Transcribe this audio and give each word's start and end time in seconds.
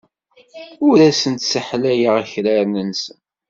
Ur 0.87 0.97
asen-sseḥlayeɣ 1.09 2.15
akraren-nsen. 2.21 3.19